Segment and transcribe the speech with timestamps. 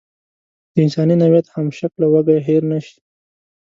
[0.73, 2.97] د انساني نوعیت همشکله وږی هېر نشي.